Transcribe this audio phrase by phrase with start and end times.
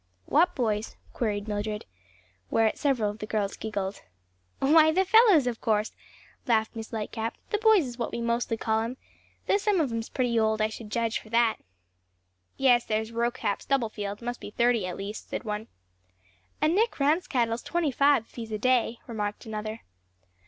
[0.25, 1.85] "What boys?" queried Mildred;
[2.49, 4.01] whereat several of the girls giggled.
[4.57, 5.91] "Why the fellows, of course,"
[6.47, 8.97] laughed Miss Lightcap; "the boys is what we mostly call 'em;
[9.45, 11.57] though some of 'em's pretty old, I should judge, for that."
[12.57, 15.67] "Yes, there's Rocap Stubblefield, must be thirty at least," said one.
[16.59, 19.81] "And Nick Ransquattle's twenty five if he's a day," remarked another.